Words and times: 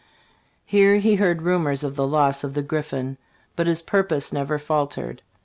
Here 0.65 0.95
he 0.95 1.13
heard 1.17 1.43
rumors 1.43 1.83
of 1.83 1.95
the 1.95 2.07
loss 2.07 2.43
of 2.43 2.55
the 2.55 2.63
Griffin; 2.63 3.19
but 3.55 3.67
his 3.67 3.83
purpose 3.83 4.33
never 4.33 4.57
faltered. 4.57 5.21